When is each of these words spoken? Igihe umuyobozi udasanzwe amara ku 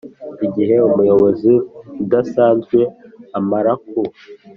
Igihe 0.45 0.75
umuyobozi 0.87 1.51
udasanzwe 2.03 2.79
amara 3.37 3.73
ku 3.87 3.99